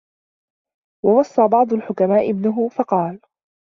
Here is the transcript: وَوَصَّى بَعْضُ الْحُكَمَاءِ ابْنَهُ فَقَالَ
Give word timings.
وَوَصَّى 1.05 1.47
بَعْضُ 1.47 1.73
الْحُكَمَاءِ 1.73 2.29
ابْنَهُ 2.31 2.69
فَقَالَ 2.69 3.19